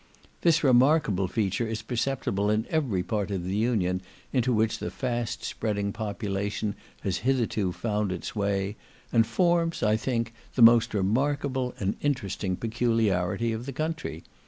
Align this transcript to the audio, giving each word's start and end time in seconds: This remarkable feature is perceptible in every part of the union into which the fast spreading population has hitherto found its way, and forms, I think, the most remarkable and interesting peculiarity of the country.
This 0.41 0.63
remarkable 0.63 1.27
feature 1.27 1.67
is 1.67 1.83
perceptible 1.83 2.49
in 2.49 2.65
every 2.71 3.03
part 3.03 3.29
of 3.29 3.43
the 3.45 3.55
union 3.55 4.01
into 4.33 4.51
which 4.51 4.79
the 4.79 4.89
fast 4.89 5.43
spreading 5.43 5.93
population 5.93 6.73
has 7.01 7.17
hitherto 7.19 7.71
found 7.71 8.11
its 8.11 8.35
way, 8.35 8.77
and 9.13 9.27
forms, 9.27 9.83
I 9.83 9.95
think, 9.97 10.33
the 10.55 10.63
most 10.63 10.95
remarkable 10.95 11.75
and 11.79 11.97
interesting 12.01 12.55
peculiarity 12.55 13.53
of 13.53 13.67
the 13.67 13.73
country. 13.73 14.23